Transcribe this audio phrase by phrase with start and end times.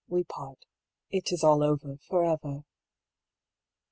[0.07, 0.65] We part;
[1.11, 2.63] it is all over for ever."